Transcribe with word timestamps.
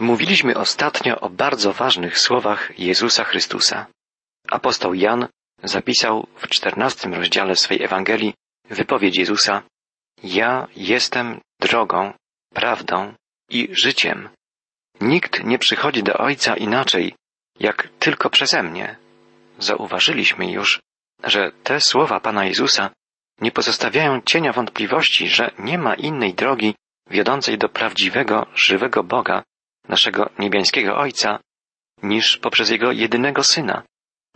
Mówiliśmy 0.00 0.54
ostatnio 0.56 1.20
o 1.20 1.30
bardzo 1.30 1.72
ważnych 1.72 2.18
słowach 2.18 2.78
Jezusa 2.78 3.24
Chrystusa. 3.24 3.86
Apostoł 4.48 4.94
Jan 4.94 5.28
zapisał 5.62 6.26
w 6.36 6.48
czternastym 6.48 7.14
rozdziale 7.14 7.56
swej 7.56 7.82
Ewangelii 7.82 8.34
wypowiedź 8.70 9.16
Jezusa 9.16 9.62
Ja 10.22 10.68
jestem 10.76 11.40
drogą, 11.60 12.12
prawdą 12.54 13.14
i 13.50 13.68
życiem. 13.82 14.28
Nikt 15.00 15.44
nie 15.44 15.58
przychodzi 15.58 16.02
do 16.02 16.14
Ojca 16.14 16.56
inaczej, 16.56 17.14
jak 17.58 17.88
tylko 17.98 18.30
przeze 18.30 18.62
mnie. 18.62 18.96
Zauważyliśmy 19.58 20.50
już, 20.50 20.80
że 21.24 21.52
te 21.62 21.80
słowa 21.80 22.20
Pana 22.20 22.44
Jezusa 22.44 22.90
nie 23.40 23.52
pozostawiają 23.52 24.20
cienia 24.20 24.52
wątpliwości, 24.52 25.28
że 25.28 25.50
nie 25.58 25.78
ma 25.78 25.94
innej 25.94 26.34
drogi 26.34 26.74
wiodącej 27.10 27.58
do 27.58 27.68
prawdziwego, 27.68 28.46
żywego 28.54 29.02
Boga, 29.02 29.42
naszego 29.90 30.30
niebiańskiego 30.38 30.96
Ojca, 30.96 31.38
niż 32.02 32.36
poprzez 32.36 32.70
Jego 32.70 32.92
jedynego 32.92 33.44
Syna, 33.44 33.82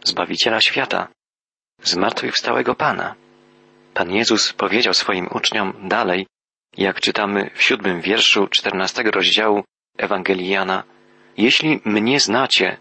Zbawiciela 0.04 0.60
świata, 0.60 1.08
zmartwychwstałego 1.82 2.74
Pana. 2.74 3.14
Pan 3.94 4.10
Jezus 4.10 4.52
powiedział 4.52 4.94
swoim 4.94 5.28
uczniom 5.34 5.88
dalej, 5.88 6.26
jak 6.76 7.00
czytamy 7.00 7.50
w 7.54 7.62
siódmym 7.62 8.00
wierszu 8.00 8.46
czternastego 8.46 9.10
rozdziału 9.10 9.64
Ewangelii 9.98 10.48
Jana, 10.48 10.84
jeśli 11.36 11.80
mnie 11.84 12.20
znacie, 12.20 12.76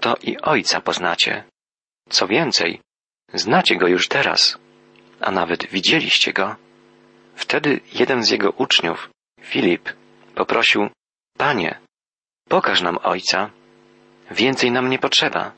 to 0.00 0.16
i 0.22 0.38
Ojca 0.38 0.80
poznacie. 0.80 1.44
Co 2.08 2.26
więcej, 2.26 2.80
znacie 3.34 3.76
Go 3.76 3.86
już 3.86 4.08
teraz, 4.08 4.58
a 5.20 5.30
nawet 5.30 5.66
widzieliście 5.66 6.32
Go. 6.32 6.56
Wtedy 7.34 7.80
jeden 7.92 8.24
z 8.24 8.30
Jego 8.30 8.50
uczniów, 8.50 9.10
Filip, 9.40 9.88
poprosił, 10.34 10.88
Panie, 11.38 11.81
pokaż 12.52 12.82
nam 12.82 12.98
Ojca, 13.02 13.50
więcej 14.30 14.70
nam 14.70 14.90
nie 14.90 14.98
potrzeba. 14.98 15.52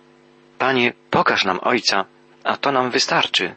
Panie, 0.58 0.92
pokaż 1.10 1.44
nam 1.44 1.58
Ojca, 1.62 2.05
a 2.44 2.56
to 2.56 2.72
nam 2.72 2.91
wystarczy. 2.91 3.55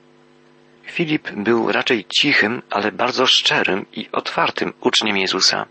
Filip 0.84 1.32
był 1.32 1.72
raczej 1.72 2.06
cichym, 2.06 2.62
ale 2.70 2.92
bardzo 2.92 3.28
szczerym 3.28 3.86
i 3.94 4.10
otwartym 4.12 4.74
uczniem 4.82 5.18
Jezusa. 5.18 5.66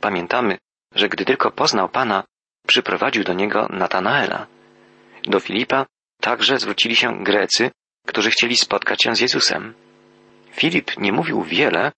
Pamiętamy, 0.00 0.58
że 0.94 1.08
gdy 1.08 1.24
tylko 1.24 1.50
poznał 1.50 1.88
Pana, 1.88 2.24
przyprowadził 2.66 3.24
do 3.24 3.32
niego 3.32 3.66
Natanaela. 3.70 4.46
Do 5.22 5.40
Filipa 5.40 5.86
także 6.20 6.58
zwrócili 6.58 6.96
się 6.96 7.24
Grecy, 7.24 7.70
którzy 8.06 8.30
chcieli 8.30 8.56
spotkać 8.56 9.02
się 9.02 9.14
z 9.14 9.20
Jezusem. 9.20 9.74
Filip 10.52 10.98
nie 10.98 11.12
mówił 11.12 11.42
wiele, 11.42 11.92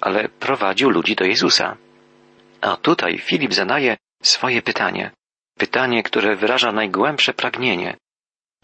ale 0.00 0.28
prowadził 0.28 0.90
ludzi 0.90 1.16
do 1.16 1.24
Jezusa. 1.24 1.76
A 2.60 2.76
tutaj 2.76 3.18
Filip 3.18 3.54
zadaje 3.54 3.96
swoje 4.22 4.62
pytanie. 4.62 5.10
Pytanie, 5.58 6.02
które 6.02 6.36
wyraża 6.36 6.72
najgłębsze 6.72 7.34
pragnienie. 7.34 7.96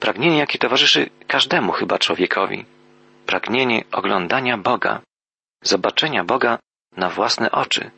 Pragnienie, 0.01 0.39
jakie 0.39 0.59
towarzyszy 0.59 1.11
każdemu 1.27 1.73
chyba 1.73 1.99
człowiekowi. 1.99 2.65
Pragnienie 3.27 3.85
oglądania 3.93 4.59
Boga, 4.59 5.01
zobaczenia 5.63 6.25
Boga 6.25 6.59
na 6.97 7.09
własne 7.11 7.51
oczy. 7.51 7.91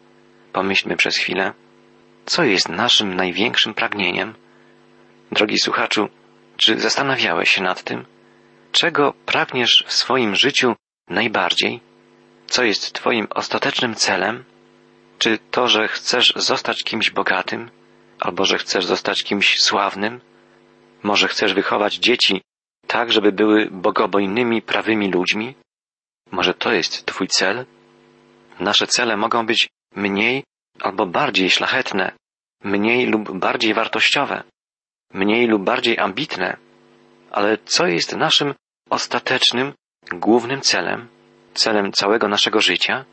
Pomyślmy 0.53 0.97
przez 0.97 1.17
chwilę, 1.17 1.53
co 2.27 2.45
jest 2.45 2.69
naszym 2.69 3.15
największym 3.15 3.75
pragnieniem? 3.75 4.35
Drogi 5.33 5.59
słuchaczu, 5.59 6.09
czy 6.57 6.81
zastanawiałeś 6.81 7.51
się 7.51 7.63
nad 7.63 7.83
tym? 7.83 8.07
Czego 8.73 9.13
pragniesz 9.27 9.85
w 9.87 9.93
swoim 9.93 10.35
życiu 10.35 10.75
najbardziej? 11.09 11.81
Co 12.47 12.65
jest 12.65 12.93
Twoim 12.93 13.27
ostatecznym 13.31 13.95
celem? 13.95 14.45
Czy 15.19 15.39
to, 15.51 15.69
że 15.69 15.89
chcesz 15.89 16.33
zostać 16.37 16.85
kimś 16.85 17.11
bogatym, 17.11 17.71
albo 18.21 18.45
że 18.45 18.59
chcesz 18.59 18.85
zostać 18.85 19.25
kimś 19.25 19.61
sławnym? 19.61 20.21
Może 21.03 21.29
chcesz 21.29 21.55
wychować 21.55 21.95
dzieci 21.95 22.43
tak, 22.87 23.13
żeby 23.13 23.33
były 23.33 23.69
bogobojnymi, 23.71 24.63
prawymi 24.63 25.11
ludźmi? 25.11 25.55
Może 26.31 26.55
to 26.55 26.73
jest 26.73 27.07
Twój 27.07 27.29
cel? 27.29 27.67
Nasze 28.61 28.87
cele 28.87 29.17
mogą 29.17 29.47
być 29.47 29.69
mniej 29.95 30.45
albo 30.81 31.07
bardziej 31.07 31.51
szlachetne, 31.51 32.13
mniej 32.65 33.07
lub 33.07 33.39
bardziej 33.39 33.75
wartościowe, 33.75 34.43
mniej 35.15 35.47
lub 35.47 35.63
bardziej 35.63 35.99
ambitne, 35.99 36.57
ale 37.31 37.59
co 37.65 37.87
jest 37.87 38.17
naszym 38.17 38.55
ostatecznym, 38.91 39.73
głównym 40.13 40.61
celem, 40.61 41.09
celem 41.55 41.93
całego 41.93 42.29
naszego 42.29 42.61
życia? 42.61 43.05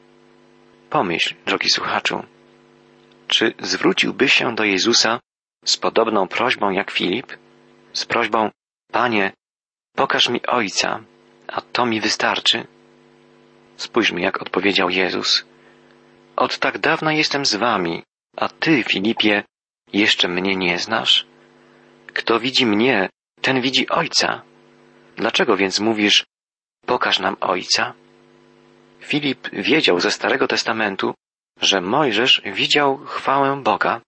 Pomyśl, 0.89 1.35
drogi 1.45 1.69
słuchaczu, 1.69 2.23
czy 3.27 3.53
zwróciłbyś 3.59 4.33
się 4.33 4.55
do 4.55 4.63
Jezusa 4.63 5.19
z 5.65 5.77
podobną 5.77 6.27
prośbą 6.27 6.69
jak 6.69 6.91
Filip? 6.91 7.37
Z 7.93 8.05
prośbą, 8.05 8.49
Panie, 8.91 9.31
pokaż 9.95 10.29
mi 10.29 10.45
Ojca, 10.45 10.99
a 11.47 11.61
to 11.61 11.85
mi 11.85 12.01
wystarczy? 12.01 12.67
Spójrzmy, 13.77 14.21
jak 14.21 14.41
odpowiedział 14.41 14.89
Jezus. 14.89 15.45
Od 16.35 16.59
tak 16.59 16.77
dawna 16.77 17.13
jestem 17.13 17.45
z 17.45 17.55
wami, 17.55 18.03
a 18.37 18.49
ty, 18.49 18.83
Filipie, 18.83 19.43
jeszcze 19.93 20.27
mnie 20.27 20.55
nie 20.55 20.79
znasz? 20.79 21.25
Kto 22.07 22.39
widzi 22.39 22.65
mnie, 22.65 23.09
ten 23.41 23.61
widzi 23.61 23.89
Ojca. 23.89 24.41
Dlaczego 25.15 25.57
więc 25.57 25.79
mówisz, 25.79 26.25
pokaż 26.85 27.19
nam 27.19 27.37
Ojca? 27.41 27.93
Filip 29.05 29.49
wiedział 29.53 29.99
ze 29.99 30.11
Starego 30.11 30.47
Testamentu, 30.47 31.13
że 31.61 31.81
Mojżesz 31.81 32.41
widział 32.45 32.97
chwałę 32.97 33.61
Boga, 33.63 34.01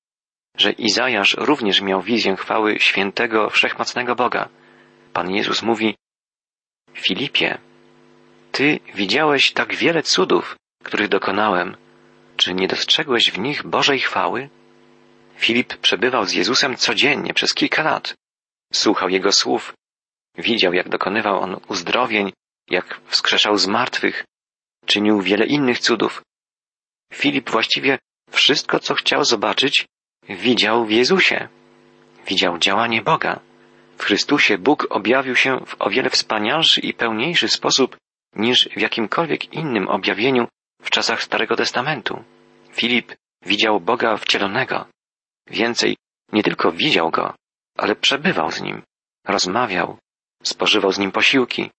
że 0.58 0.72
Izajasz 0.72 1.36
również 1.38 1.82
miał 1.82 2.02
wizję 2.02 2.36
chwały 2.36 2.80
świętego, 2.80 3.50
wszechmocnego 3.50 4.16
Boga. 4.16 4.50
Pan 5.14 5.32
Jezus 5.32 5.62
mówi, 5.62 5.96
Filipie, 6.94 7.58
Ty 8.52 8.80
widziałeś 8.96 9.52
tak 9.52 9.76
wiele 9.76 10.04
cudów, 10.04 10.56
których 10.84 11.08
dokonałem, 11.08 11.78
czy 12.38 12.54
nie 12.54 12.68
dostrzegłeś 12.68 13.32
w 13.32 13.40
nich 13.40 13.64
Bożej 13.64 14.00
chwały? 14.00 14.50
Filip 15.36 15.78
przebywał 15.78 16.26
z 16.26 16.34
Jezusem 16.34 16.76
codziennie 16.76 17.34
przez 17.34 17.54
kilka 17.54 17.84
lat. 17.84 18.14
Słuchał 18.74 19.10
Jego 19.10 19.32
słów, 19.32 19.74
widział, 20.38 20.74
jak 20.74 20.90
dokonywał 20.90 21.40
On 21.40 21.60
uzdrowień, 21.68 22.32
jak 22.70 23.02
wskrzeszał 23.08 23.58
z 23.58 23.68
martwych, 23.68 24.26
czynił 24.88 25.22
wiele 25.22 25.46
innych 25.46 25.80
cudów. 25.80 26.22
Filip 27.14 27.50
właściwie 27.50 28.00
wszystko, 28.32 28.80
co 28.80 28.96
chciał 28.96 29.24
zobaczyć, 29.24 29.86
widział 30.30 30.86
w 30.86 30.92
Jezusie. 30.92 31.48
Widział 32.28 32.58
działanie 32.58 33.02
Boga. 33.02 33.40
W 33.98 34.04
Chrystusie 34.04 34.58
Bóg 34.58 34.88
objawił 34.90 35.36
się 35.36 35.60
w 35.66 35.76
o 35.80 35.90
wiele 35.90 36.10
wspanialszy 36.10 36.82
i 36.82 36.94
pełniejszy 36.94 37.48
sposób 37.50 37.98
niż 38.36 38.70
w 38.76 38.82
jakimkolwiek 38.82 39.54
innym 39.54 39.88
objawieniu 39.88 40.48
w 40.82 40.90
czasach 40.90 41.24
Starego 41.24 41.56
Testamentu. 41.56 42.24
Filip 42.72 43.16
widział 43.46 43.80
Boga 43.80 44.18
wcielonego. 44.18 44.86
Więcej, 45.48 45.98
nie 46.34 46.44
tylko 46.44 46.72
widział 46.72 47.12
Go, 47.12 47.34
ale 47.78 47.96
przebywał 47.96 48.52
z 48.52 48.62
Nim, 48.62 48.82
rozmawiał, 49.26 49.98
spożywał 50.44 50.92
z 50.92 51.00
Nim 51.00 51.12
posiłki, 51.12 51.72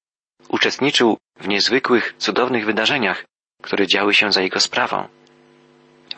uczestniczył 0.48 1.16
w 1.36 1.48
niezwykłych, 1.48 2.14
cudownych 2.18 2.66
wydarzeniach, 2.66 3.24
które 3.62 3.86
działy 3.86 4.14
się 4.14 4.32
za 4.32 4.42
Jego 4.42 4.60
sprawą. 4.60 5.08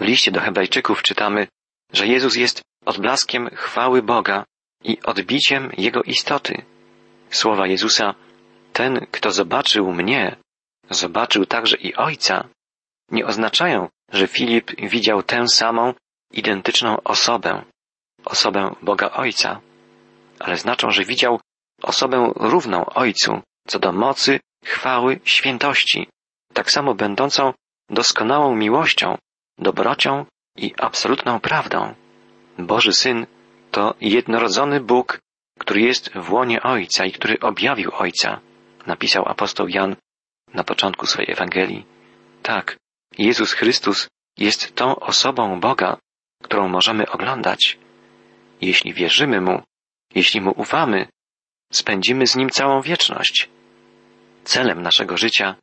W 0.00 0.04
liście 0.04 0.30
do 0.30 0.40
Hebrajczyków 0.40 1.02
czytamy, 1.02 1.46
że 1.92 2.06
Jezus 2.06 2.36
jest 2.36 2.62
odblaskiem 2.86 3.50
chwały 3.54 4.02
Boga 4.02 4.44
i 4.84 5.02
odbiciem 5.02 5.70
Jego 5.78 6.02
istoty. 6.02 6.62
Słowa 7.30 7.66
Jezusa, 7.66 8.14
ten, 8.72 9.06
kto 9.10 9.30
zobaczył 9.30 9.92
mnie, 9.92 10.36
zobaczył 10.90 11.46
także 11.46 11.76
i 11.76 11.94
Ojca, 11.94 12.48
nie 13.10 13.26
oznaczają, 13.26 13.88
że 14.12 14.26
Filip 14.26 14.70
widział 14.90 15.22
tę 15.22 15.48
samą, 15.48 15.94
identyczną 16.32 17.02
osobę, 17.02 17.64
osobę 18.24 18.74
Boga 18.82 19.10
Ojca, 19.10 19.60
ale 20.38 20.56
znaczą, 20.56 20.90
że 20.90 21.04
widział 21.04 21.40
osobę 21.82 22.32
równą 22.36 22.84
Ojcu 22.84 23.42
co 23.66 23.78
do 23.78 23.92
mocy, 23.92 24.40
chwały, 24.64 25.20
świętości, 25.24 26.08
tak 26.52 26.70
samo 26.70 26.94
będącą 26.94 27.52
doskonałą 27.90 28.54
miłością, 28.56 29.18
dobrocią 29.58 30.24
i 30.56 30.74
absolutną 30.78 31.40
prawdą. 31.40 31.94
Boży 32.58 32.92
Syn 32.92 33.26
to 33.70 33.94
jednorodzony 34.00 34.80
Bóg, 34.80 35.20
który 35.58 35.80
jest 35.80 36.10
w 36.14 36.32
łonie 36.32 36.62
Ojca 36.62 37.04
i 37.04 37.12
który 37.12 37.40
objawił 37.40 37.90
Ojca, 37.94 38.40
napisał 38.86 39.28
apostoł 39.28 39.68
Jan 39.68 39.96
na 40.54 40.64
początku 40.64 41.06
swojej 41.06 41.32
Ewangelii. 41.32 41.86
Tak, 42.42 42.76
Jezus 43.18 43.52
Chrystus 43.52 44.08
jest 44.38 44.74
tą 44.74 44.96
osobą 44.96 45.60
Boga, 45.60 45.98
którą 46.42 46.68
możemy 46.68 47.10
oglądać. 47.10 47.78
Jeśli 48.60 48.94
wierzymy 48.94 49.40
Mu, 49.40 49.62
jeśli 50.14 50.40
Mu 50.40 50.50
ufamy, 50.56 51.08
spędzimy 51.72 52.26
z 52.26 52.36
Nim 52.36 52.50
całą 52.50 52.82
wieczność. 52.82 53.48
Celem 54.44 54.82
naszego 54.82 55.16
życia 55.16 55.54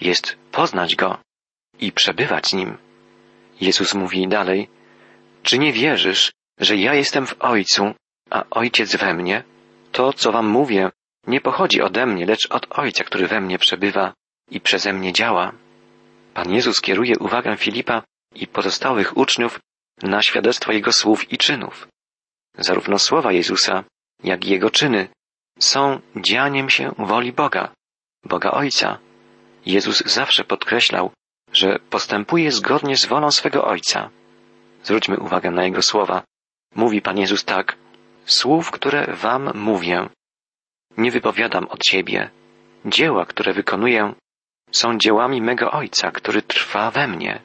jest 0.00 0.36
poznać 0.52 0.96
Go 0.96 1.18
i 1.80 1.92
przebywać 1.92 2.46
z 2.48 2.52
Nim. 2.52 2.78
Jezus 3.60 3.94
mówi 3.94 4.28
dalej, 4.28 4.68
Czy 5.42 5.58
nie 5.58 5.72
wierzysz, 5.72 6.32
że 6.58 6.76
ja 6.76 6.94
jestem 6.94 7.26
w 7.26 7.34
Ojcu, 7.38 7.94
a 8.30 8.44
Ojciec 8.50 8.96
we 8.96 9.14
mnie? 9.14 9.44
To, 9.92 10.12
co 10.12 10.32
wam 10.32 10.46
mówię, 10.46 10.90
nie 11.26 11.40
pochodzi 11.40 11.82
ode 11.82 12.06
mnie, 12.06 12.26
lecz 12.26 12.50
od 12.50 12.66
Ojca, 12.70 13.04
który 13.04 13.28
we 13.28 13.40
mnie 13.40 13.58
przebywa 13.58 14.14
i 14.50 14.60
przeze 14.60 14.92
mnie 14.92 15.12
działa. 15.12 15.52
Pan 16.34 16.54
Jezus 16.54 16.80
kieruje 16.80 17.18
uwagę 17.18 17.56
Filipa 17.56 18.02
i 18.34 18.46
pozostałych 18.46 19.16
uczniów 19.16 19.60
na 20.02 20.22
świadectwo 20.22 20.72
Jego 20.72 20.92
słów 20.92 21.32
i 21.32 21.38
czynów. 21.38 21.88
Zarówno 22.58 22.98
słowa 22.98 23.32
Jezusa, 23.32 23.84
jak 24.24 24.46
i 24.46 24.50
Jego 24.50 24.70
czyny 24.70 25.08
są 25.62 26.00
dzianiem 26.16 26.70
się 26.70 26.92
woli 26.98 27.32
Boga, 27.32 27.74
Boga 28.24 28.50
Ojca. 28.50 28.98
Jezus 29.66 30.02
zawsze 30.06 30.44
podkreślał, 30.44 31.10
że 31.52 31.78
postępuje 31.90 32.52
zgodnie 32.52 32.96
z 32.96 33.06
wolą 33.06 33.30
swego 33.30 33.64
Ojca. 33.64 34.10
Zwróćmy 34.82 35.18
uwagę 35.18 35.50
na 35.50 35.64
Jego 35.64 35.82
słowa. 35.82 36.22
Mówi 36.74 37.02
Pan 37.02 37.18
Jezus 37.18 37.44
tak, 37.44 37.76
słów, 38.24 38.70
które 38.70 39.06
Wam 39.14 39.50
mówię, 39.54 40.08
nie 40.96 41.10
wypowiadam 41.10 41.68
od 41.68 41.86
siebie. 41.86 42.30
Dzieła, 42.86 43.26
które 43.26 43.52
wykonuję, 43.52 44.14
są 44.70 44.98
dziełami 44.98 45.42
mego 45.42 45.70
Ojca, 45.70 46.10
który 46.10 46.42
trwa 46.42 46.90
we 46.90 47.08
mnie. 47.08 47.40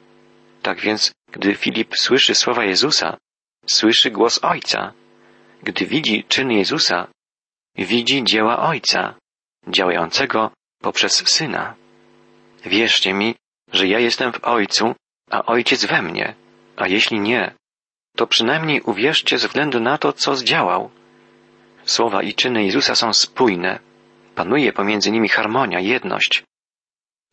Tak 0.62 0.80
więc, 0.80 1.12
gdy 1.32 1.54
Filip 1.54 1.96
słyszy 1.96 2.34
słowa 2.34 2.64
Jezusa, 2.64 3.16
słyszy 3.66 4.10
głos 4.10 4.44
Ojca. 4.44 4.92
Gdy 5.62 5.86
widzi 5.86 6.24
czyn 6.28 6.50
Jezusa, 6.50 7.06
widzi 7.84 8.24
dzieła 8.24 8.58
Ojca, 8.58 9.14
działającego 9.68 10.50
poprzez 10.82 11.28
Syna. 11.30 11.74
Wierzcie 12.64 13.12
mi, 13.12 13.34
że 13.72 13.86
ja 13.86 13.98
jestem 13.98 14.32
w 14.32 14.44
Ojcu, 14.44 14.94
a 15.30 15.46
Ojciec 15.46 15.84
we 15.84 16.02
mnie, 16.02 16.34
a 16.76 16.88
jeśli 16.88 17.20
nie, 17.20 17.54
to 18.16 18.26
przynajmniej 18.26 18.80
uwierzcie 18.80 19.38
ze 19.38 19.48
względu 19.48 19.80
na 19.80 19.98
to, 19.98 20.12
co 20.12 20.36
zdziałał. 20.36 20.90
Słowa 21.84 22.22
i 22.22 22.34
czyny 22.34 22.64
Jezusa 22.64 22.94
są 22.94 23.12
spójne. 23.12 23.78
Panuje 24.34 24.72
pomiędzy 24.72 25.10
nimi 25.10 25.28
harmonia, 25.28 25.80
jedność. 25.80 26.44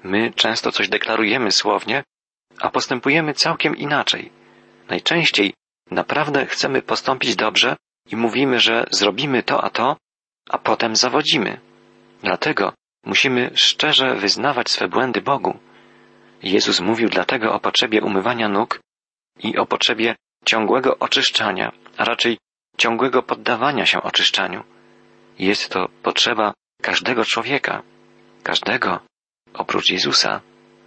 My 0.04 0.34
często 0.34 0.72
coś 0.72 0.90
deklarujemy 0.90 1.52
słownie, 1.52 2.04
a 2.60 2.70
postępujemy 2.70 3.34
całkiem 3.34 3.78
inaczej. 3.78 4.32
Najczęściej 4.90 5.54
naprawdę 5.92 6.46
chcemy 6.46 6.82
postąpić 6.82 7.36
dobrze 7.36 7.76
i 8.12 8.16
mówimy, 8.16 8.60
że 8.60 8.86
zrobimy 8.92 9.44
to 9.44 9.64
a 9.64 9.70
to, 9.70 9.98
a 10.50 10.58
potem 10.58 10.96
zawodzimy. 10.96 11.60
Dlatego 12.24 12.74
musimy 13.06 13.52
szczerze 13.56 14.16
wyznawać 14.16 14.70
swe 14.70 14.88
błędy 14.88 15.22
Bogu. 15.22 15.60
Jezus 16.44 16.80
mówił 16.80 17.10
dlatego 17.10 17.54
o 17.54 17.60
potrzebie 17.60 18.02
umywania 18.02 18.50
nóg 18.50 18.80
i 19.40 19.58
o 19.58 19.66
potrzebie 19.66 20.16
ciągłego 20.46 21.00
oczyszczania, 21.00 21.72
a 21.98 22.06
raczej 22.06 22.38
ciągłego 22.78 23.24
poddawania 23.24 23.86
się 23.86 24.02
oczyszczaniu. 24.02 24.64
Jest 25.40 25.70
to 25.70 25.90
potrzeba 26.04 26.54
każdego 26.82 27.26
człowieka, 27.26 27.84
każdego 28.44 29.00
oprócz 29.54 29.90
Jezusa, 29.90 30.42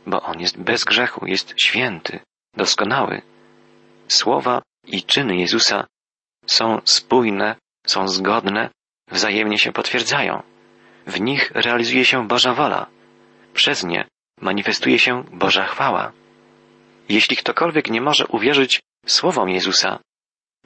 bo 0.06 0.22
On 0.22 0.40
jest 0.40 0.62
bez 0.62 0.84
grzechu, 0.84 1.26
jest 1.26 1.54
święty, 1.60 2.20
doskonały. 2.54 3.22
Słowa 4.08 4.62
i 4.86 5.02
czyny 5.02 5.36
Jezusa 5.36 5.86
są 6.46 6.80
spójne, 6.84 7.56
są 7.86 8.08
zgodne, 8.08 8.70
wzajemnie 9.10 9.58
się 9.58 9.72
potwierdzają. 9.72 10.42
W 11.06 11.20
nich 11.20 11.50
realizuje 11.54 12.04
się 12.04 12.28
Boża 12.28 12.54
wola. 12.54 12.86
Przez 13.54 13.84
nie 13.84 14.08
manifestuje 14.40 14.98
się 14.98 15.24
Boża 15.32 15.64
chwała. 15.64 16.12
Jeśli 17.08 17.36
ktokolwiek 17.36 17.90
nie 17.90 18.00
może 18.00 18.26
uwierzyć 18.26 18.80
słowom 19.06 19.48
Jezusa, 19.48 19.98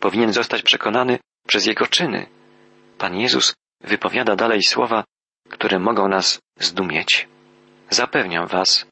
powinien 0.00 0.32
zostać 0.32 0.62
przekonany 0.62 1.18
przez 1.46 1.66
Jego 1.66 1.86
czyny. 1.86 2.26
Pan 2.98 3.16
Jezus 3.16 3.54
wypowiada 3.80 4.36
dalej 4.36 4.62
słowa, 4.62 5.04
które 5.50 5.78
mogą 5.78 6.08
nas 6.08 6.40
zdumieć. 6.56 7.28
Zapewniam 7.90 8.46
Was, 8.46 8.86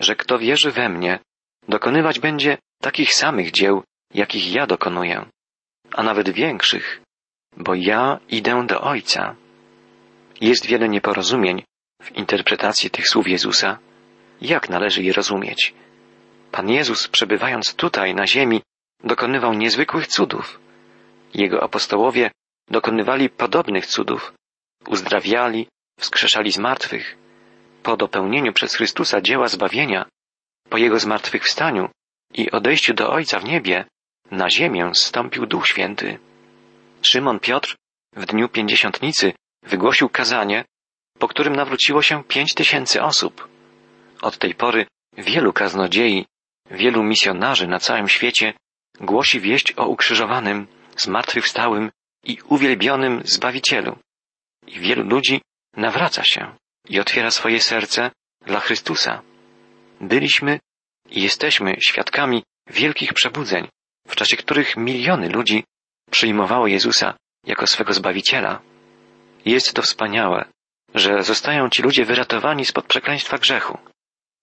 że 0.00 0.16
kto 0.16 0.38
wierzy 0.38 0.70
we 0.70 0.88
mnie, 0.88 1.18
dokonywać 1.68 2.18
będzie 2.18 2.58
takich 2.80 3.14
samych 3.14 3.50
dzieł, 3.50 3.82
jakich 4.14 4.52
ja 4.52 4.66
dokonuję, 4.66 5.26
a 5.92 6.02
nawet 6.02 6.30
większych, 6.30 7.00
bo 7.58 7.74
ja 7.74 8.18
idę 8.28 8.66
do 8.66 8.80
Ojca. 8.80 9.34
Jest 10.40 10.66
wiele 10.66 10.88
nieporozumień 10.88 11.62
w 12.02 12.12
interpretacji 12.12 12.90
tych 12.90 13.08
słów 13.08 13.28
Jezusa. 13.28 13.78
Jak 14.40 14.68
należy 14.68 15.02
je 15.02 15.12
rozumieć? 15.12 15.74
Pan 16.52 16.70
Jezus, 16.70 17.08
przebywając 17.08 17.74
tutaj 17.74 18.14
na 18.14 18.26
ziemi, 18.26 18.62
dokonywał 19.04 19.54
niezwykłych 19.54 20.06
cudów. 20.06 20.60
Jego 21.34 21.62
apostołowie 21.62 22.30
dokonywali 22.70 23.30
podobnych 23.30 23.86
cudów, 23.86 24.32
uzdrawiali, 24.88 25.66
wskrzeszali 26.00 26.50
zmartwych. 26.50 27.16
Po 27.82 27.96
dopełnieniu 27.96 28.52
przez 28.52 28.74
Chrystusa 28.74 29.20
dzieła 29.20 29.48
zbawienia, 29.48 30.06
po 30.68 30.78
Jego 30.78 30.98
zmartwychwstaniu 30.98 31.88
i 32.34 32.50
odejściu 32.50 32.94
do 32.94 33.10
Ojca 33.10 33.38
w 33.40 33.44
niebie, 33.44 33.84
na 34.30 34.50
ziemię 34.50 34.90
zstąpił 34.94 35.46
Duch 35.46 35.68
Święty. 35.68 36.18
Szymon 37.02 37.40
Piotr 37.40 37.76
w 38.12 38.26
dniu 38.26 38.48
pięćdziesiątnicy 38.48 39.32
wygłosił 39.62 40.08
kazanie, 40.08 40.64
po 41.18 41.28
którym 41.28 41.56
nawróciło 41.56 42.02
się 42.02 42.24
pięć 42.24 42.54
tysięcy 42.54 43.02
osób. 43.02 43.48
Od 44.22 44.38
tej 44.38 44.54
pory 44.54 44.86
wielu 45.16 45.52
kaznodziei, 45.52 46.26
wielu 46.70 47.02
misjonarzy 47.02 47.66
na 47.66 47.78
całym 47.78 48.08
świecie 48.08 48.54
głosi 49.00 49.40
wieść 49.40 49.74
o 49.76 49.86
ukrzyżowanym, 49.86 50.66
zmartwychwstałym 50.96 51.90
i 52.24 52.38
uwielbionym 52.48 53.22
Zbawicielu. 53.24 53.98
I 54.66 54.80
wielu 54.80 55.02
ludzi 55.02 55.40
nawraca 55.76 56.24
się 56.24 56.56
i 56.88 57.00
otwiera 57.00 57.30
swoje 57.30 57.60
serce 57.60 58.10
dla 58.46 58.60
Chrystusa. 58.60 59.22
Byliśmy 60.00 60.60
i 61.10 61.22
jesteśmy 61.22 61.76
świadkami 61.80 62.42
wielkich 62.66 63.12
przebudzeń, 63.12 63.68
w 64.08 64.16
czasie 64.16 64.36
których 64.36 64.76
miliony 64.76 65.28
ludzi 65.28 65.64
przyjmowało 66.10 66.66
Jezusa 66.66 67.14
jako 67.46 67.66
swego 67.66 67.92
Zbawiciela. 67.92 68.60
Jest 69.44 69.74
to 69.74 69.82
wspaniałe, 69.82 70.44
że 70.94 71.22
zostają 71.22 71.68
ci 71.68 71.82
ludzie 71.82 72.04
wyratowani 72.04 72.64
spod 72.64 72.86
przekleństwa 72.86 73.38
grzechu, 73.38 73.78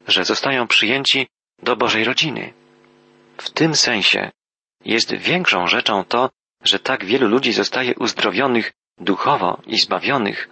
że 0.08 0.26
zostają 0.26 0.68
przyjęci 0.68 1.28
do 1.60 1.76
Bożej 1.76 2.04
rodziny. 2.04 2.54
W 3.38 3.50
tym 3.50 3.76
sensie 3.76 4.32
jest 4.86 5.14
większą 5.14 5.68
rzeczą 5.68 6.04
to, 6.04 6.30
że 6.64 6.80
tak 6.80 7.06
wielu 7.06 7.28
ludzi 7.28 7.54
zostaje 7.54 7.96
uzdrowionych 7.96 8.72
duchowo 8.98 9.62
i 9.68 9.78
zbawionych, 9.78 10.50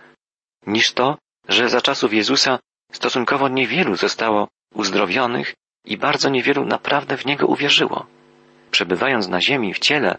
niż 0.67 0.93
to, 0.93 1.17
że 1.49 1.69
za 1.69 1.81
czasów 1.81 2.13
Jezusa 2.13 2.59
stosunkowo 2.91 3.47
niewielu 3.47 3.95
zostało 3.95 4.47
uzdrowionych 4.73 5.55
i 5.85 5.97
bardzo 5.97 6.29
niewielu 6.29 6.65
naprawdę 6.65 7.17
w 7.17 7.25
Niego 7.25 7.47
uwierzyło. 7.47 8.05
Przebywając 8.71 9.27
na 9.27 9.41
ziemi 9.41 9.73
w 9.73 9.79
ciele, 9.79 10.17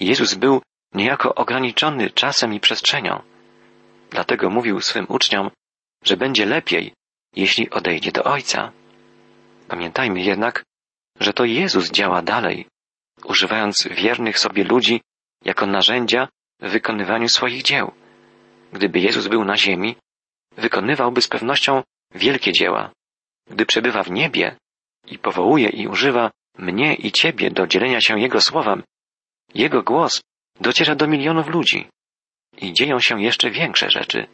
Jezus 0.00 0.34
był 0.34 0.62
niejako 0.94 1.34
ograniczony 1.34 2.10
czasem 2.10 2.54
i 2.54 2.60
przestrzenią. 2.60 3.22
Dlatego 4.10 4.50
mówił 4.50 4.80
swym 4.80 5.06
uczniom, 5.08 5.50
że 6.04 6.16
będzie 6.16 6.46
lepiej, 6.46 6.92
jeśli 7.36 7.70
odejdzie 7.70 8.12
do 8.12 8.24
Ojca. 8.24 8.72
Pamiętajmy 9.68 10.20
jednak, 10.20 10.64
że 11.20 11.32
to 11.32 11.44
Jezus 11.44 11.90
działa 11.90 12.22
dalej, 12.22 12.66
używając 13.24 13.88
wiernych 13.90 14.38
sobie 14.38 14.64
ludzi 14.64 15.00
jako 15.44 15.66
narzędzia 15.66 16.28
w 16.60 16.70
wykonywaniu 16.70 17.28
swoich 17.28 17.62
dzieł. 17.62 17.92
Gdyby 18.72 19.00
Jezus 19.00 19.28
był 19.28 19.44
na 19.44 19.56
ziemi, 19.56 19.96
wykonywałby 20.56 21.22
z 21.22 21.28
pewnością 21.28 21.82
wielkie 22.14 22.52
dzieła. 22.52 22.90
Gdy 23.50 23.66
przebywa 23.66 24.02
w 24.02 24.10
niebie 24.10 24.56
i 25.06 25.18
powołuje 25.18 25.68
i 25.68 25.88
używa 25.88 26.30
mnie 26.58 26.94
i 26.94 27.12
ciebie 27.12 27.50
do 27.50 27.66
dzielenia 27.66 28.00
się 28.00 28.20
Jego 28.20 28.40
słowem, 28.40 28.82
Jego 29.54 29.82
głos 29.82 30.20
dociera 30.60 30.94
do 30.94 31.06
milionów 31.06 31.46
ludzi 31.48 31.88
i 32.58 32.72
dzieją 32.72 33.00
się 33.00 33.22
jeszcze 33.22 33.50
większe 33.50 33.90
rzeczy. 33.90 34.26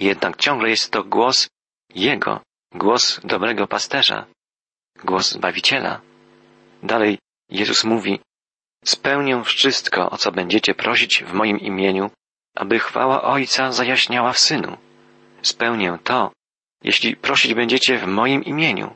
Jednak 0.00 0.36
ciągle 0.36 0.70
jest 0.70 0.90
to 0.90 1.04
głos 1.04 1.48
Jego, 1.94 2.40
głos 2.74 3.20
dobrego 3.24 3.66
pasterza, 3.66 4.26
głos 5.04 5.30
Zbawiciela. 5.30 6.00
Dalej 6.82 7.18
Jezus 7.50 7.84
mówi, 7.84 8.20
spełnię 8.84 9.42
wszystko, 9.44 10.10
o 10.10 10.16
co 10.16 10.32
będziecie 10.32 10.74
prosić 10.74 11.24
w 11.24 11.32
moim 11.32 11.58
imieniu, 11.58 12.10
aby 12.54 12.78
chwała 12.78 13.22
Ojca 13.22 13.72
zajaśniała 13.72 14.32
w 14.32 14.38
Synu. 14.38 14.76
Spełnię 15.42 15.98
to, 16.04 16.32
jeśli 16.82 17.16
prosić 17.16 17.54
będziecie 17.54 17.98
w 17.98 18.06
moim 18.06 18.44
imieniu. 18.44 18.94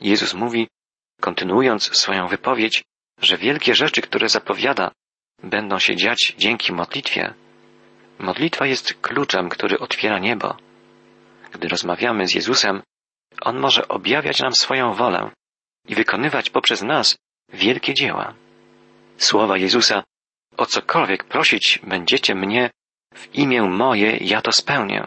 Jezus 0.00 0.34
mówi, 0.34 0.68
kontynuując 1.20 1.96
swoją 1.96 2.28
wypowiedź, 2.28 2.84
że 3.20 3.36
wielkie 3.36 3.74
rzeczy, 3.74 4.00
które 4.00 4.28
zapowiada, 4.28 4.90
będą 5.42 5.78
się 5.78 5.96
dziać 5.96 6.34
dzięki 6.38 6.72
modlitwie. 6.72 7.34
Modlitwa 8.18 8.66
jest 8.66 8.94
kluczem, 8.94 9.48
który 9.48 9.78
otwiera 9.78 10.18
niebo. 10.18 10.56
Gdy 11.52 11.68
rozmawiamy 11.68 12.26
z 12.26 12.34
Jezusem, 12.34 12.82
On 13.42 13.58
może 13.58 13.88
objawiać 13.88 14.40
nam 14.40 14.54
swoją 14.54 14.94
wolę 14.94 15.30
i 15.88 15.94
wykonywać 15.94 16.50
poprzez 16.50 16.82
nas 16.82 17.16
wielkie 17.52 17.94
dzieła. 17.94 18.34
Słowa 19.16 19.56
Jezusa, 19.58 20.04
o 20.56 20.66
cokolwiek 20.66 21.24
prosić 21.24 21.80
będziecie 21.82 22.34
mnie, 22.34 22.70
w 23.14 23.34
imię 23.34 23.62
moje 23.62 24.16
ja 24.20 24.42
to 24.42 24.52
spełnię. 24.52 25.06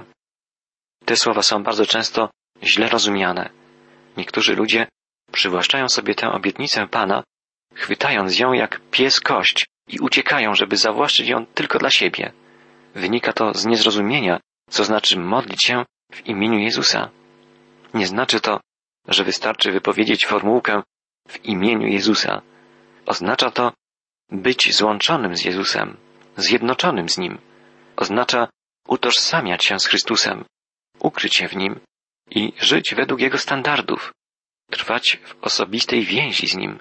Te 1.06 1.15
słowa 1.15 1.41
są 1.41 1.63
bardzo 1.63 1.86
często 1.86 2.30
źle 2.63 2.89
rozumiane. 2.89 3.50
Niektórzy 4.18 4.56
ludzie 4.56 4.88
przywłaszczają 5.32 5.89
sobie 5.89 6.15
tę 6.15 6.32
obietnicę 6.32 6.88
Pana, 6.88 7.24
chwytając 7.74 8.40
ją 8.40 8.54
jak 8.54 8.82
pies 8.92 9.20
kość 9.20 9.66
i 9.88 10.00
uciekają, 10.00 10.56
żeby 10.56 10.78
zawłaszczyć 10.78 11.28
ją 11.28 11.46
tylko 11.46 11.80
dla 11.80 11.90
siebie. 11.90 12.34
Wynika 12.96 13.34
to 13.34 13.54
z 13.54 13.66
niezrozumienia, 13.66 14.40
co 14.70 14.84
znaczy 14.84 15.20
modlić 15.20 15.63
się 15.63 15.86
w 16.12 16.25
imieniu 16.25 16.60
Jezusa. 16.60 17.10
Nie 17.94 18.08
znaczy 18.08 18.40
to, 18.40 18.60
że 19.08 19.24
wystarczy 19.24 19.72
wypowiedzieć 19.72 20.25
formułkę 20.25 20.82
w 21.28 21.46
imieniu 21.46 21.88
Jezusa. 21.88 22.42
Oznacza 23.06 23.51
to 23.51 23.74
być 24.32 24.75
złączonym 24.75 25.36
z 25.36 25.46
Jezusem, 25.46 25.98
zjednoczonym 26.38 27.10
z 27.10 27.18
Nim. 27.18 27.38
Oznacza 27.96 28.48
utożsamiać 28.88 29.66
się 29.66 29.80
z 29.80 29.86
Chrystusem, 29.86 30.46
ukryć 31.00 31.36
się 31.36 31.48
w 31.48 31.56
Nim 31.56 31.80
i 32.30 32.54
żyć 32.60 32.96
według 32.96 33.22
Jego 33.22 33.38
standardów, 33.38 34.13
trwać 34.72 35.20
w 35.25 35.44
osobistej 35.44 36.06
więzi 36.06 36.48
z 36.48 36.56
Nim. 36.56 36.80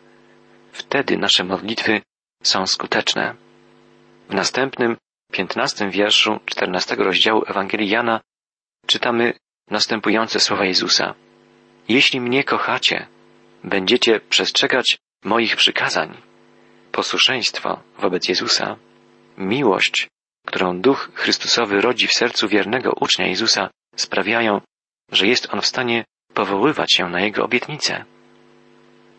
Wtedy 0.72 1.16
nasze 1.18 1.44
modlitwy 1.44 2.02
są 2.42 2.66
skuteczne. 2.66 3.34
W 4.28 4.34
następnym, 4.34 4.96
piętnastym 5.32 5.90
wierszu 5.90 6.40
czternastego 6.46 7.04
rozdziału 7.04 7.42
Ewangelii 7.46 7.88
Jana 7.88 8.20
czytamy 8.86 9.32
następujące 9.70 10.40
słowa 10.40 10.64
Jezusa. 10.64 11.14
Jeśli 11.88 12.20
mnie 12.20 12.44
kochacie, 12.44 13.06
będziecie 13.64 14.20
przestrzegać 14.20 14.98
moich 15.24 15.56
przykazań. 15.56 16.16
Posłuszeństwo 16.92 17.82
wobec 17.98 18.28
Jezusa, 18.28 18.76
miłość, 19.38 20.08
którą 20.46 20.80
Duch 20.80 21.10
Chrystusowy 21.14 21.80
rodzi 21.80 22.06
w 22.06 22.12
sercu 22.12 22.48
wiernego 22.48 22.92
ucznia 23.00 23.26
Jezusa, 23.26 23.70
sprawiają, 23.96 24.60
że 25.12 25.26
jest 25.26 25.54
on 25.54 25.60
w 25.60 25.66
stanie 25.66 26.04
powoływać 26.34 26.92
się 26.92 27.08
na 27.08 27.20
Jego 27.20 27.44
obietnice. 27.44 28.04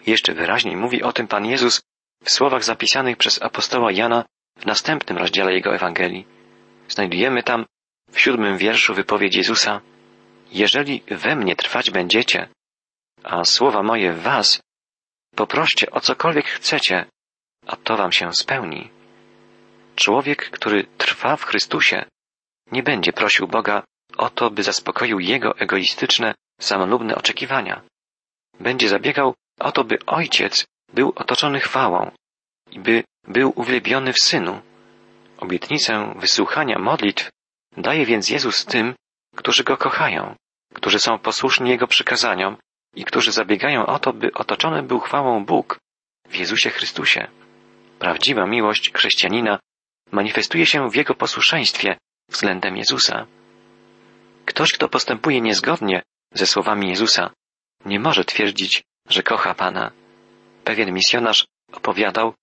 Jeszcze 0.08 0.34
wyraźniej 0.34 0.76
mówi 0.76 1.04
o 1.04 1.14
tym 1.14 1.28
Pan 1.28 1.46
Jezus 1.46 1.82
w 2.24 2.32
słowach 2.32 2.64
zapisanych 2.64 3.18
przez 3.18 3.42
apostoła 3.42 3.92
Jana 3.92 4.26
w 4.58 4.66
następnym 4.66 5.18
rozdziale 5.18 5.54
jego 5.54 5.76
Ewangelii. 5.76 6.28
Znajdujemy 6.88 7.44
tam 7.44 7.66
w 8.12 8.20
siódmym 8.20 8.58
wierszu 8.58 8.94
wypowiedź 8.94 9.36
Jezusa 9.36 9.82
Jeżeli 10.52 11.04
we 11.08 11.36
mnie 11.36 11.56
trwać 11.56 11.92
będziecie, 11.92 12.48
a 13.24 13.46
słowa 13.46 13.84
moje 13.84 14.14
w 14.14 14.22
was, 14.22 14.62
poproście 15.36 15.92
o 15.92 16.00
cokolwiek 16.00 16.46
chcecie, 16.46 17.06
a 17.68 17.76
to 17.76 17.98
wam 17.98 18.12
się 18.12 18.34
spełni. 18.34 18.90
Człowiek, 19.96 20.50
który 20.50 20.84
trwa 20.98 21.36
w 21.36 21.44
Chrystusie, 21.44 22.06
nie 22.72 22.84
będzie 22.84 23.14
prosił 23.14 23.48
Boga 23.48 23.84
o 24.18 24.30
to, 24.30 24.52
by 24.52 24.64
zaspokoił 24.64 25.20
jego 25.20 25.58
egoistyczne, 25.58 26.36
samolubne 26.62 27.16
oczekiwania. 27.16 27.82
Będzie 28.60 28.90
zabiegał 28.90 29.36
o 29.60 29.72
to, 29.72 29.84
by 29.84 29.98
Ojciec 30.06 30.66
był 30.94 31.14
otoczony 31.16 31.60
chwałą 31.60 32.12
i 32.72 32.80
by 32.80 33.04
był 33.28 33.54
uwielbiony 33.56 34.14
w 34.14 34.20
Synu. 34.20 34.62
Obietnicę 35.38 36.14
wysłuchania 36.16 36.80
modlitw 36.80 37.30
daje 37.78 38.06
więc 38.06 38.30
Jezus 38.30 38.66
tym, 38.66 38.96
którzy 39.36 39.64
Go 39.64 39.78
kochają, 39.78 40.36
którzy 40.74 41.00
są 41.00 41.20
posłuszni 41.20 41.70
Jego 41.70 41.88
przykazaniom 41.88 42.58
i 42.96 43.06
którzy 43.06 43.32
zabiegają 43.32 43.86
o 43.86 44.00
to, 44.00 44.14
by 44.14 44.34
otoczony 44.34 44.84
był 44.84 45.00
chwałą 45.00 45.46
Bóg 45.46 45.80
w 46.28 46.36
Jezusie 46.36 46.70
Chrystusie. 46.70 47.28
Prawdziwa 48.00 48.46
miłość 48.46 48.92
chrześcijanina 48.94 49.60
manifestuje 50.12 50.66
się 50.66 50.90
w 50.90 50.96
jego 50.96 51.16
posłuszeństwie 51.16 51.98
względem 52.30 52.78
Jezusa. 52.78 53.28
Ktoś, 54.46 54.72
kto 54.72 54.90
postępuje 54.90 55.42
niezgodnie 55.42 56.02
ze 56.34 56.46
słowami 56.48 56.90
Jezusa, 56.90 57.34
nie 57.86 58.00
może 58.00 58.26
twierdzić, 58.26 58.84
że 59.12 59.24
kocha 59.24 59.54
Pana. 59.54 59.92
Pewien 60.64 60.94
misjonarz 60.94 61.46
opowiadał, 61.72 62.34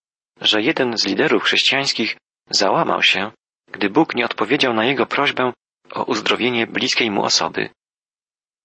że 0.40 0.62
jeden 0.62 0.98
z 0.98 1.06
liderów 1.06 1.42
chrześcijańskich 1.42 2.16
załamał 2.50 3.02
się, 3.02 3.30
gdy 3.72 3.90
Bóg 3.90 4.14
nie 4.14 4.24
odpowiedział 4.24 4.74
na 4.74 4.84
jego 4.84 5.06
prośbę 5.06 5.52
o 5.92 6.04
uzdrowienie 6.04 6.66
bliskiej 6.66 7.10
mu 7.10 7.22
osoby. 7.22 7.70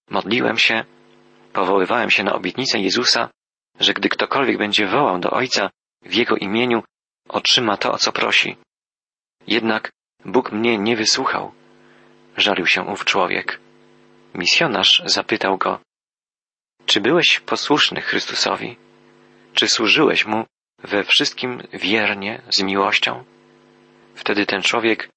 Modliłem 0.09 0.57
się, 0.57 0.83
powoływałem 1.53 2.09
się 2.09 2.23
na 2.23 2.33
obietnicę 2.33 2.79
Jezusa, 2.79 3.29
że 3.79 3.93
gdy 3.93 4.09
ktokolwiek 4.09 4.57
będzie 4.57 4.87
wołał 4.87 5.19
do 5.19 5.31
Ojca 5.31 5.69
w 6.01 6.13
Jego 6.13 6.35
imieniu, 6.35 6.83
otrzyma 7.29 7.77
to, 7.77 7.91
o 7.91 7.97
co 7.97 8.11
prosi. 8.11 8.57
Jednak 9.47 9.91
Bóg 10.25 10.51
mnie 10.51 10.77
nie 10.77 10.95
wysłuchał. 10.95 11.51
Żalił 12.37 12.67
się 12.67 12.81
ów 12.81 13.05
człowiek. 13.05 13.59
Misjonarz 14.33 15.01
zapytał 15.05 15.57
go, 15.57 15.79
czy 16.85 17.01
byłeś 17.01 17.39
posłuszny 17.39 18.01
Chrystusowi? 18.01 18.77
Czy 19.53 19.67
służyłeś 19.67 20.25
Mu 20.25 20.45
we 20.79 21.03
wszystkim 21.03 21.61
wiernie, 21.73 22.41
z 22.49 22.61
miłością? 22.61 23.23
Wtedy 24.15 24.45
ten 24.45 24.61
człowiek 24.61 25.09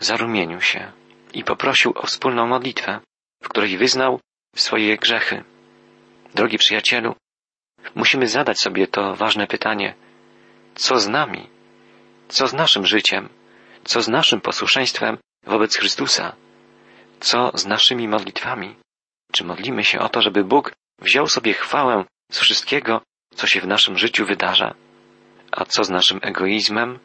zarumienił 0.00 0.60
się 0.60 0.92
i 1.34 1.44
poprosił 1.44 1.92
o 1.96 2.06
wspólną 2.06 2.46
modlitwę, 2.46 3.00
w 3.42 3.48
której 3.48 3.76
wyznał 3.76 4.20
swoje 4.56 4.96
grzechy. 4.96 5.44
Drogi 6.34 6.58
przyjacielu, 6.58 7.14
musimy 7.94 8.28
zadać 8.28 8.58
sobie 8.58 8.86
to 8.86 9.14
ważne 9.14 9.46
pytanie. 9.46 9.94
Co 10.74 10.98
z 10.98 11.08
nami? 11.08 11.48
Co 12.28 12.48
z 12.48 12.52
naszym 12.52 12.86
życiem? 12.86 13.28
Co 13.84 14.02
z 14.02 14.08
naszym 14.08 14.40
posłuszeństwem 14.40 15.18
wobec 15.46 15.76
Chrystusa? 15.76 16.36
Co 17.20 17.50
z 17.54 17.66
naszymi 17.66 18.08
modlitwami? 18.08 18.76
Czy 19.32 19.44
modlimy 19.44 19.84
się 19.84 19.98
o 19.98 20.08
to, 20.08 20.22
żeby 20.22 20.44
Bóg 20.44 20.72
wziął 20.98 21.26
sobie 21.26 21.52
chwałę 21.52 22.04
z 22.32 22.38
wszystkiego, 22.38 23.00
co 23.34 23.46
się 23.46 23.60
w 23.60 23.66
naszym 23.66 23.98
życiu 23.98 24.26
wydarza? 24.26 24.74
A 25.52 25.64
co 25.64 25.84
z 25.84 25.90
naszym 25.90 26.20
egoizmem, 26.22 26.98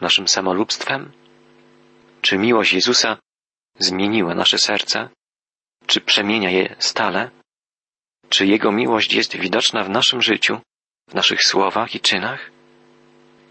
naszym 0.00 0.28
samolubstwem? 0.28 1.12
Czy 2.20 2.38
miłość 2.38 2.72
Jezusa 2.72 3.18
zmieniła 3.78 4.34
nasze 4.34 4.58
serce? 4.58 5.08
Czy 5.86 6.00
przemienia 6.00 6.50
je 6.50 6.76
stale? 6.78 7.30
Czy 8.28 8.46
Jego 8.46 8.72
miłość 8.72 9.14
jest 9.14 9.36
widoczna 9.36 9.84
w 9.84 9.90
naszym 9.90 10.22
życiu, 10.22 10.60
w 11.08 11.14
naszych 11.14 11.42
słowach 11.42 11.94
i 11.94 12.00
czynach? 12.00 12.50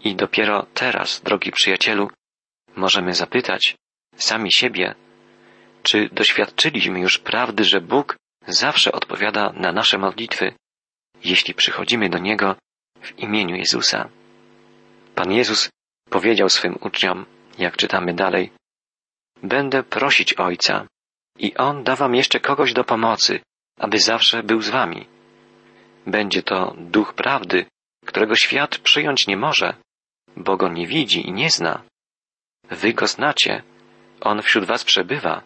I 0.04 0.14
dopiero 0.14 0.66
teraz, 0.74 1.20
drogi 1.20 1.52
przyjacielu, 1.52 2.10
możemy 2.76 3.14
zapytać 3.14 3.76
sami 4.16 4.52
siebie, 4.52 4.94
czy 5.82 6.08
doświadczyliśmy 6.12 7.00
już 7.00 7.18
prawdy, 7.18 7.64
że 7.64 7.80
Bóg 7.80 8.16
zawsze 8.46 8.92
odpowiada 8.92 9.52
na 9.52 9.72
nasze 9.72 9.98
modlitwy, 9.98 10.54
jeśli 11.24 11.54
przychodzimy 11.54 12.08
do 12.08 12.18
Niego 12.18 12.56
w 13.00 13.18
imieniu 13.18 13.56
Jezusa? 13.56 14.08
Pan 15.14 15.32
Jezus 15.32 15.70
powiedział 16.10 16.48
swym 16.48 16.78
uczniom, 16.80 17.26
jak 17.58 17.76
czytamy 17.76 18.14
dalej, 18.14 18.52
Będę 19.42 19.82
prosić 19.82 20.34
Ojca 20.34 20.86
i 21.38 21.56
On 21.56 21.84
da 21.84 21.96
wam 21.96 22.14
jeszcze 22.14 22.40
kogoś 22.40 22.72
do 22.72 22.84
pomocy, 22.84 23.40
aby 23.78 23.98
zawsze 23.98 24.42
był 24.42 24.60
z 24.60 24.68
wami. 24.68 25.06
Będzie 26.06 26.42
to 26.42 26.74
duch 26.78 27.14
prawdy, 27.14 27.66
którego 28.06 28.36
świat 28.36 28.78
przyjąć 28.78 29.26
nie 29.26 29.36
może, 29.36 29.74
bo 30.36 30.56
go 30.56 30.68
nie 30.68 30.86
widzi 30.86 31.28
i 31.28 31.32
nie 31.32 31.50
zna. 31.50 31.82
Wy 32.70 32.92
go 32.92 33.06
znacie, 33.06 33.62
on 34.20 34.42
wśród 34.42 34.64
was 34.64 34.84
przebywa 34.84 35.42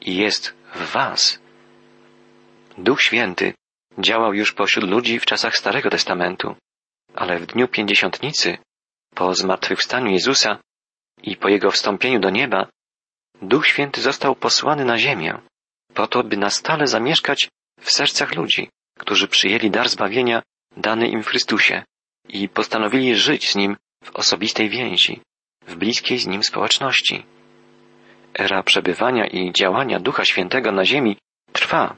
i 0.00 0.16
jest 0.16 0.54
w 0.74 0.92
was. 0.92 1.43
Duch 2.78 3.02
Święty 3.02 3.54
działał 3.98 4.34
już 4.34 4.52
pośród 4.52 4.90
ludzi 4.90 5.20
w 5.20 5.26
czasach 5.26 5.56
Starego 5.56 5.90
Testamentu, 5.90 6.56
ale 7.14 7.38
w 7.38 7.46
dniu 7.46 7.68
pięćdziesiątnicy, 7.68 8.58
po 9.14 9.34
zmartwychwstaniu 9.34 10.10
Jezusa 10.10 10.58
i 11.22 11.36
po 11.36 11.48
jego 11.48 11.70
wstąpieniu 11.70 12.20
do 12.20 12.30
nieba, 12.30 12.68
Duch 13.42 13.66
Święty 13.66 14.00
został 14.00 14.34
posłany 14.34 14.84
na 14.84 14.98
ziemię, 14.98 15.38
po 15.94 16.06
to, 16.06 16.24
by 16.24 16.36
na 16.36 16.50
stale 16.50 16.86
zamieszkać 16.86 17.48
w 17.80 17.90
sercach 17.90 18.34
ludzi, 18.34 18.68
którzy 18.98 19.28
przyjęli 19.28 19.70
dar 19.70 19.88
zbawienia 19.88 20.42
dany 20.76 21.08
im 21.08 21.22
w 21.22 21.26
Chrystusie 21.26 21.84
i 22.28 22.48
postanowili 22.48 23.16
żyć 23.16 23.50
z 23.50 23.56
Nim 23.56 23.76
w 24.04 24.10
osobistej 24.10 24.70
więzi, 24.70 25.20
w 25.66 25.76
bliskiej 25.76 26.18
z 26.18 26.26
Nim 26.26 26.42
społeczności. 26.42 27.26
Era 28.38 28.62
przebywania 28.62 29.26
i 29.26 29.52
działania 29.52 30.00
Ducha 30.00 30.24
Świętego 30.24 30.72
na 30.72 30.84
ziemi 30.84 31.16
trwa. 31.52 31.96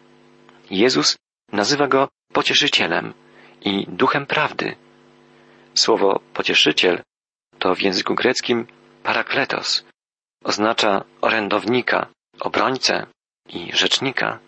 Jezus 0.70 1.16
nazywa 1.52 1.88
go 1.88 2.08
pocieszycielem 2.32 3.14
i 3.61 3.87
duchem 3.88 4.26
prawdy. 4.26 4.76
Słowo 5.75 6.20
pocieszyciel 6.35 7.02
to 7.58 7.75
w 7.75 7.80
języku 7.80 8.14
greckim 8.14 8.66
parakletos. 9.02 9.85
Oznacza 10.44 11.04
orędownika, 11.20 12.06
obrońcę 12.40 13.06
i 13.49 13.73
rzecznika. 13.73 14.38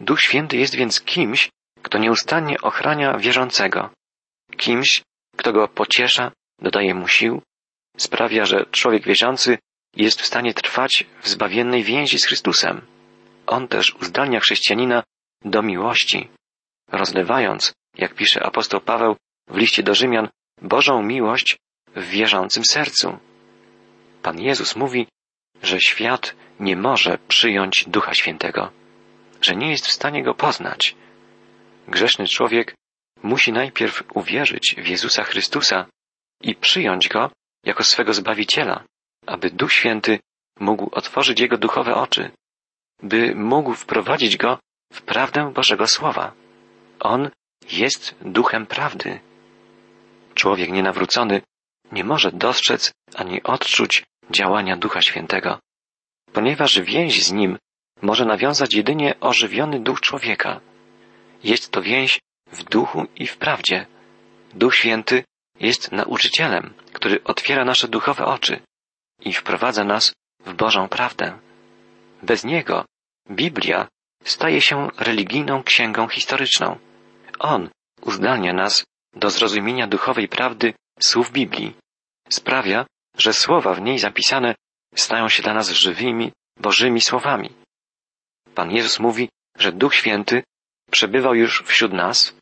Duch 0.00 0.20
Święty 0.20 0.56
jest 0.56 0.74
więc 0.74 1.00
kimś, 1.00 1.50
kto 1.82 1.98
nieustannie 1.98 2.60
ochrania 2.60 3.18
wierzącego, 3.18 3.90
kimś, 4.56 5.02
kto 5.36 5.52
go 5.52 5.68
pociesza, 5.68 6.32
dodaje 6.58 6.94
mu 6.94 7.08
sił, 7.08 7.42
sprawia, 7.96 8.44
że 8.44 8.66
człowiek 8.70 9.04
wierzący 9.04 9.58
jest 9.96 10.20
w 10.20 10.26
stanie 10.26 10.54
trwać 10.54 11.06
w 11.22 11.28
zbawiennej 11.28 11.82
więzi 11.82 12.18
z 12.18 12.26
Chrystusem. 12.26 12.86
On 13.46 13.68
też 13.68 13.94
uzdalnia 13.94 14.40
chrześcijanina 14.40 15.02
do 15.44 15.62
miłości, 15.62 16.28
rozlewając, 16.92 17.72
jak 17.96 18.14
pisze 18.14 18.42
apostoł 18.42 18.80
Paweł 18.80 19.16
w 19.48 19.56
liście 19.56 19.82
do 19.82 19.94
Rzymian, 19.94 20.28
Bożą 20.62 21.02
miłość 21.02 21.56
w 21.96 22.04
wierzącym 22.08 22.64
sercu. 22.64 23.18
Pan 24.22 24.40
Jezus 24.40 24.76
mówi, 24.76 25.06
że 25.62 25.80
świat 25.80 26.34
nie 26.60 26.76
może 26.76 27.18
przyjąć 27.28 27.84
Ducha 27.88 28.14
Świętego, 28.14 28.72
że 29.40 29.56
nie 29.56 29.70
jest 29.70 29.86
w 29.86 29.92
stanie 29.92 30.22
go 30.22 30.34
poznać. 30.34 30.96
Grzeszny 31.88 32.26
człowiek 32.26 32.74
musi 33.22 33.52
najpierw 33.52 34.02
uwierzyć 34.14 34.74
w 34.78 34.86
Jezusa 34.86 35.24
Chrystusa 35.24 35.86
i 36.40 36.54
przyjąć 36.54 37.08
go 37.08 37.30
jako 37.64 37.84
swego 37.84 38.14
Zbawiciela, 38.14 38.84
aby 39.26 39.50
Duch 39.50 39.72
Święty 39.72 40.18
mógł 40.60 40.88
otworzyć 40.92 41.40
jego 41.40 41.56
duchowe 41.58 41.94
oczy, 41.94 42.30
by 43.02 43.34
mógł 43.34 43.74
wprowadzić 43.74 44.36
go 44.36 44.58
w 44.94 45.02
prawdę 45.02 45.52
Bożego 45.52 45.86
Słowa. 45.86 46.32
On 47.00 47.30
jest 47.72 48.14
duchem 48.20 48.66
prawdy. 48.66 49.20
Człowiek 50.34 50.70
nienawrócony 50.70 51.42
nie 51.92 52.04
może 52.04 52.32
dostrzec 52.32 52.92
ani 53.14 53.42
odczuć 53.42 54.04
działania 54.30 54.76
Ducha 54.76 55.02
Świętego, 55.02 55.58
ponieważ 56.32 56.80
więź 56.80 57.24
z 57.24 57.32
nim 57.32 57.58
może 58.02 58.24
nawiązać 58.24 58.74
jedynie 58.74 59.20
ożywiony 59.20 59.80
duch 59.80 60.00
człowieka. 60.00 60.60
Jest 61.44 61.70
to 61.70 61.82
więź 61.82 62.20
w 62.46 62.64
duchu 62.64 63.06
i 63.16 63.26
w 63.26 63.36
prawdzie. 63.36 63.86
Duch 64.54 64.76
Święty 64.76 65.24
jest 65.60 65.92
nauczycielem, 65.92 66.74
który 66.92 67.24
otwiera 67.24 67.64
nasze 67.64 67.88
duchowe 67.88 68.24
oczy 68.24 68.60
i 69.20 69.32
wprowadza 69.32 69.84
nas 69.84 70.12
w 70.46 70.54
Bożą 70.54 70.88
prawdę. 70.88 71.38
Bez 72.22 72.44
niego 72.44 72.84
Biblia 73.30 73.88
staje 74.24 74.60
się 74.60 74.88
religijną 74.98 75.62
księgą 75.62 76.08
historyczną. 76.08 76.78
On 77.38 77.68
uzdalnia 78.00 78.52
nas 78.52 78.84
do 79.14 79.30
zrozumienia 79.30 79.86
duchowej 79.86 80.28
prawdy 80.28 80.74
słów 81.00 81.32
Biblii. 81.32 81.76
Sprawia, 82.28 82.86
że 83.18 83.32
słowa 83.32 83.74
w 83.74 83.80
niej 83.80 83.98
zapisane 83.98 84.54
stają 84.94 85.28
się 85.28 85.42
dla 85.42 85.54
nas 85.54 85.70
żywymi, 85.70 86.32
Bożymi 86.60 87.00
słowami. 87.00 87.50
Pan 88.54 88.70
Jezus 88.70 89.00
mówi, 89.00 89.28
że 89.58 89.72
Duch 89.72 89.94
Święty 89.94 90.42
przebywał 90.90 91.34
już 91.34 91.62
wśród 91.62 91.92
nas, 91.92 92.36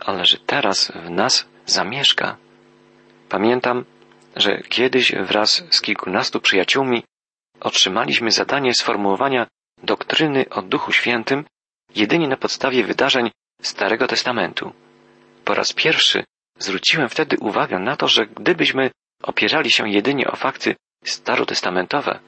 ale 0.00 0.24
że 0.24 0.38
teraz 0.38 0.92
w 0.94 1.10
nas 1.10 1.46
zamieszka. 1.66 2.36
Pamiętam, 3.28 3.84
że 4.36 4.62
kiedyś 4.68 5.12
wraz 5.12 5.64
z 5.70 5.80
kilkunastu 5.80 6.40
przyjaciółmi 6.40 7.02
otrzymaliśmy 7.60 8.30
zadanie 8.30 8.74
sformułowania 8.74 9.46
doktryny 9.82 10.48
o 10.50 10.62
Duchu 10.62 10.92
Świętym 10.92 11.44
jedynie 11.94 12.28
na 12.28 12.36
podstawie 12.36 12.84
wydarzeń 12.84 13.30
Starego 13.62 14.06
Testamentu. 14.06 14.72
Po 15.44 15.54
raz 15.54 15.72
pierwszy 15.72 16.24
zwróciłem 16.58 17.08
wtedy 17.08 17.36
uwagę 17.40 17.78
na 17.78 17.96
to, 17.96 18.08
że 18.08 18.26
gdybyśmy 18.26 18.90
opierali 19.22 19.70
się 19.72 19.88
jedynie 19.88 20.26
o 20.26 20.36
fakty 20.36 20.76
starotestamentowe, 21.04 22.20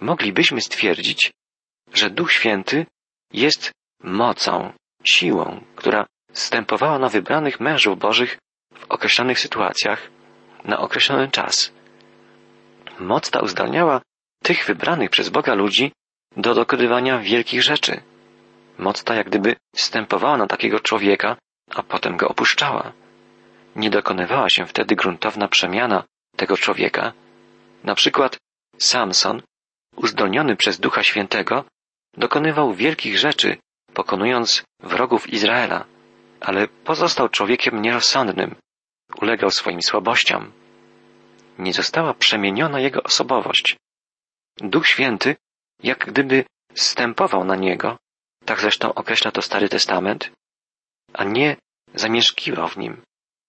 moglibyśmy 0.00 0.60
stwierdzić, 0.60 1.32
że 1.94 2.10
Duch 2.10 2.32
Święty 2.32 2.86
jest 3.32 3.72
mocą, 4.02 4.72
siłą, 5.04 5.64
która 5.76 6.06
stępowała 6.32 6.98
na 6.98 7.08
wybranych 7.08 7.60
mężów 7.60 7.98
Bożych 7.98 8.38
w 8.74 8.84
określonych 8.88 9.38
sytuacjach 9.40 10.10
na 10.64 10.78
określony 10.78 11.28
czas. 11.28 11.72
Moc 12.98 13.30
ta 13.30 13.40
uzdalniała 13.40 14.00
tych 14.42 14.66
wybranych 14.66 15.10
przez 15.10 15.28
Boga 15.28 15.54
ludzi 15.54 15.92
do 16.36 16.54
dokonywania 16.54 17.18
wielkich 17.18 17.62
rzeczy. 17.62 18.02
Moc 18.78 19.04
ta 19.04 19.14
jak 19.14 19.26
gdyby 19.26 19.56
wstępowała 19.76 20.36
na 20.36 20.46
takiego 20.46 20.80
człowieka, 20.80 21.36
a 21.74 21.82
potem 21.82 22.16
go 22.16 22.28
opuszczała. 22.28 22.92
Nie 23.76 23.90
dokonywała 23.90 24.48
się 24.50 24.66
wtedy 24.66 24.96
gruntowna 24.96 25.48
przemiana 25.48 26.04
tego 26.36 26.56
człowieka. 26.56 27.12
Na 27.84 27.94
przykład 27.94 28.38
Samson, 28.78 29.42
uzdolniony 29.96 30.56
przez 30.56 30.80
Ducha 30.80 31.02
Świętego, 31.02 31.64
dokonywał 32.16 32.74
wielkich 32.74 33.18
rzeczy, 33.18 33.56
pokonując 33.94 34.64
wrogów 34.80 35.30
Izraela, 35.30 35.84
ale 36.40 36.68
pozostał 36.68 37.28
człowiekiem 37.28 37.82
nierozsądnym, 37.82 38.54
ulegał 39.20 39.50
swoim 39.50 39.82
słabościom. 39.82 40.52
Nie 41.58 41.72
została 41.72 42.14
przemieniona 42.14 42.80
jego 42.80 43.02
osobowość. 43.02 43.76
Duch 44.56 44.86
Święty 44.86 45.36
jak 45.82 46.06
gdyby 46.06 46.44
stępował 46.74 47.44
na 47.44 47.56
niego, 47.56 47.98
tak 48.44 48.60
zresztą 48.60 48.94
określa 48.94 49.30
to 49.30 49.42
Stary 49.42 49.68
Testament, 49.68 50.30
a 51.12 51.24
nie 51.24 51.56
zamieszkiwał 51.94 52.68
w 52.68 52.76
nim, 52.76 53.02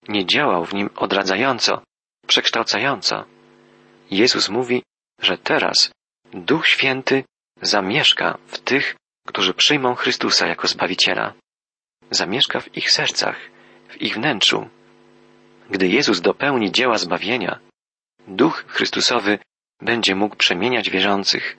nie 0.08 0.26
działał 0.26 0.64
w 0.64 0.74
nim 0.74 0.90
odradzająco, 0.96 1.82
przekształcająco. 2.26 3.24
Jezus 4.10 4.48
mówi, 4.48 4.82
że 5.20 5.38
teraz 5.38 5.92
Duch 6.32 6.68
Święty 6.68 7.24
zamieszka 7.62 8.38
w 8.46 8.58
tych, 8.58 8.96
którzy 9.26 9.54
przyjmą 9.54 9.94
Chrystusa 9.94 10.46
jako 10.46 10.68
Zbawiciela. 10.68 11.34
Zamieszka 12.10 12.60
w 12.60 12.76
ich 12.76 12.90
sercach, 12.90 13.36
w 13.88 14.02
ich 14.02 14.14
wnętrzu. 14.14 14.68
Gdy 15.70 15.88
Jezus 15.88 16.20
dopełni 16.20 16.72
dzieła 16.72 16.98
zbawienia, 16.98 17.60
Duch 18.28 18.64
Chrystusowy 18.68 19.38
będzie 19.80 20.14
mógł 20.14 20.36
przemieniać 20.36 20.90
wierzących. 20.90 21.56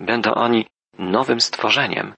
Będą 0.00 0.34
oni 0.34 0.66
nowym 0.98 1.40
stworzeniem. 1.40 2.14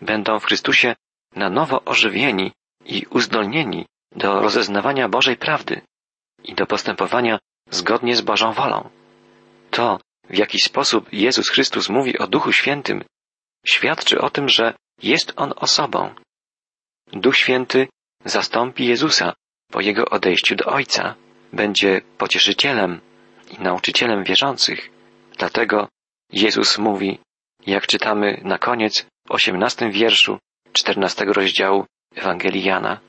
Będą 0.00 0.38
w 0.38 0.44
Chrystusie 0.44 0.96
na 1.36 1.50
nowo 1.50 1.84
ożywieni 1.84 2.52
i 2.84 3.06
uzdolnieni 3.10 3.86
do 4.12 4.40
rozeznawania 4.40 5.08
Bożej 5.08 5.36
prawdy 5.36 5.80
i 6.44 6.54
do 6.54 6.66
postępowania 6.66 7.38
zgodnie 7.70 8.16
z 8.16 8.20
Bożą 8.20 8.52
wolą. 8.52 8.90
To, 9.70 10.00
w 10.30 10.36
jaki 10.36 10.60
sposób 10.60 11.12
Jezus 11.12 11.48
Chrystus 11.48 11.88
mówi 11.88 12.18
o 12.18 12.26
Duchu 12.26 12.52
Świętym, 12.52 13.04
świadczy 13.66 14.20
o 14.20 14.30
tym, 14.30 14.48
że 14.48 14.74
jest 15.02 15.32
On 15.36 15.52
osobą. 15.56 16.14
Duch 17.12 17.36
Święty 17.36 17.88
zastąpi 18.24 18.86
Jezusa 18.86 19.34
po 19.70 19.80
Jego 19.80 20.04
odejściu 20.04 20.56
do 20.56 20.64
Ojca. 20.64 21.14
Będzie 21.52 22.00
pocieszycielem 22.18 23.00
i 23.50 23.62
nauczycielem 23.62 24.24
wierzących. 24.24 24.90
Dlatego 25.38 25.88
Jezus 26.32 26.78
mówi, 26.78 27.18
jak 27.66 27.86
czytamy 27.86 28.40
na 28.44 28.58
koniec 28.58 29.06
w 29.28 29.30
osiemnastym 29.30 29.90
wierszu 29.90 30.38
czternastego 30.72 31.32
rozdziału 31.32 31.84
Ewangelii 32.14 32.64
Jana, 32.64 33.00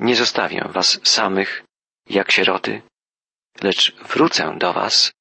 nie 0.00 0.16
zostawię 0.16 0.68
was 0.68 1.00
samych 1.02 1.64
jak 2.08 2.32
sieroty, 2.32 2.82
lecz 3.62 3.94
wrócę 3.96 4.54
do 4.58 4.72
was 4.72 5.12